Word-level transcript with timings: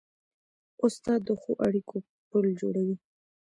استاد 0.85 1.19
د 1.27 1.29
ښو 1.41 1.51
اړیکو 1.67 1.97
پل 2.29 2.45
جوړوي. 2.61 2.95